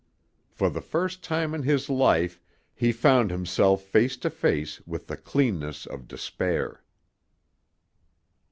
For 0.49 0.71
the 0.71 0.81
first 0.81 1.21
time 1.23 1.53
in 1.53 1.61
his 1.61 1.87
life 1.87 2.41
he 2.73 2.91
found 2.91 3.29
himself 3.29 3.83
face 3.83 4.17
to 4.25 4.31
face 4.31 4.81
with 4.87 5.05
the 5.05 5.15
cleanness 5.15 5.85
of 5.85 6.07
despair. 6.07 6.81